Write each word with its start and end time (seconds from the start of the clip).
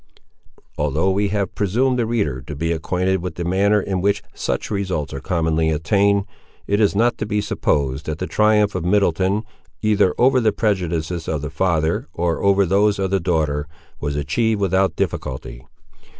Although 0.79 1.11
we 1.11 1.27
have 1.27 1.53
presumed 1.53 1.99
the 1.99 2.07
reader 2.07 2.41
to 2.41 2.55
be 2.55 2.71
acquainted 2.71 3.21
with 3.21 3.35
the 3.35 3.43
manner 3.43 3.79
in 3.79 4.01
which 4.01 4.23
such 4.33 4.71
results 4.71 5.13
are 5.13 5.19
commonly 5.19 5.69
attained, 5.69 6.25
it 6.65 6.79
is 6.79 6.95
not 6.95 7.19
to 7.19 7.25
be 7.27 7.39
supposed 7.39 8.07
that 8.07 8.17
the 8.17 8.25
triumph 8.25 8.73
of 8.73 8.83
Middleton, 8.83 9.43
either 9.83 10.15
over 10.17 10.39
the 10.41 10.51
prejudices 10.51 11.27
of 11.27 11.43
the 11.43 11.51
father 11.51 12.07
or 12.15 12.41
over 12.41 12.65
those 12.65 12.97
of 12.97 13.11
the 13.11 13.19
daughter, 13.19 13.67
was 13.99 14.15
achieved 14.15 14.59
without 14.59 14.95
difficulty. 14.95 15.67